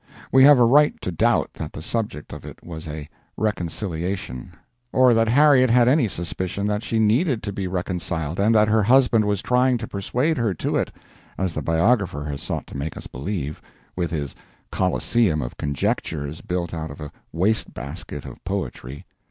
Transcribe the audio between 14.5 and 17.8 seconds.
Coliseum of conjectures built out of a waste